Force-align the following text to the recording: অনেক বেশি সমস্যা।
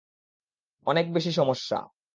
অনেক 0.87 1.13
বেশি 1.13 1.31
সমস্যা। 1.31 1.77